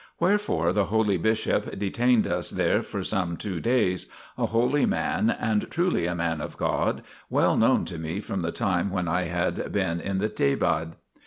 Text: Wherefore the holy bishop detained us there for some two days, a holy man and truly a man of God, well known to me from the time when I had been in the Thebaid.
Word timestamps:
Wherefore 0.19 0.73
the 0.73 0.85
holy 0.85 1.17
bishop 1.17 1.77
detained 1.77 2.25
us 2.25 2.49
there 2.49 2.81
for 2.81 3.03
some 3.03 3.37
two 3.37 3.59
days, 3.59 4.07
a 4.35 4.47
holy 4.47 4.87
man 4.87 5.29
and 5.29 5.69
truly 5.69 6.07
a 6.07 6.15
man 6.15 6.41
of 6.41 6.57
God, 6.57 7.03
well 7.29 7.55
known 7.55 7.85
to 7.85 7.99
me 7.99 8.19
from 8.19 8.39
the 8.39 8.51
time 8.51 8.89
when 8.89 9.07
I 9.07 9.25
had 9.25 9.71
been 9.71 9.99
in 10.01 10.17
the 10.17 10.27
Thebaid. 10.27 10.93